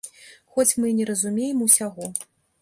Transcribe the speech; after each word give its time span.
Хоць 0.55 0.73
мы 0.79 0.89
і 0.93 0.95
не 1.01 1.05
разумеем 1.11 1.63
усяго. 1.67 2.09